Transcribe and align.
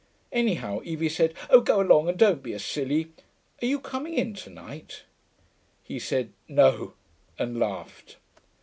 Anyhow 0.31 0.79
Evie 0.83 1.09
said, 1.09 1.35
'Oh, 1.51 1.61
go 1.61 1.79
along 1.79 2.09
and 2.09 2.17
don't 2.17 2.41
be 2.41 2.53
a 2.53 2.57
silly.... 2.59 3.11
Are 3.61 3.67
you 3.67 3.79
coming 3.79 4.15
in 4.15 4.33
to 4.33 4.49
night?' 4.49 5.03
He 5.83 5.99
said 5.99 6.33
'No' 6.49 6.95
and 7.37 7.59
laughed. 7.59 8.15